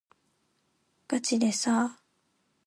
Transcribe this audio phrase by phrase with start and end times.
[1.07, 1.99] がちでさ